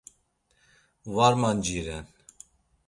Var 1.15 1.33
manciren. 1.41 2.05